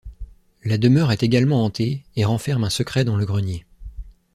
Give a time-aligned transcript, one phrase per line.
[0.63, 3.67] La demeure est également hantée et renferme un secret dans le grenier…